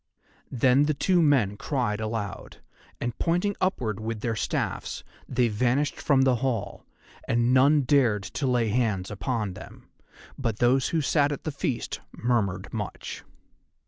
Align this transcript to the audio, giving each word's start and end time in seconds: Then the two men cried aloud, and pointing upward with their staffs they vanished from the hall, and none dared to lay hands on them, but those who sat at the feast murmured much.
Then 0.49 0.85
the 0.85 0.95
two 0.95 1.21
men 1.21 1.57
cried 1.57 1.99
aloud, 2.01 2.57
and 2.99 3.15
pointing 3.19 3.55
upward 3.61 3.99
with 3.99 4.21
their 4.21 4.35
staffs 4.35 5.03
they 5.29 5.47
vanished 5.47 6.01
from 6.01 6.23
the 6.23 6.37
hall, 6.37 6.87
and 7.27 7.53
none 7.53 7.81
dared 7.81 8.23
to 8.23 8.47
lay 8.47 8.69
hands 8.69 9.11
on 9.11 9.53
them, 9.53 9.89
but 10.39 10.57
those 10.57 10.87
who 10.87 11.01
sat 11.01 11.31
at 11.31 11.43
the 11.43 11.51
feast 11.51 11.99
murmured 12.13 12.73
much. 12.73 13.23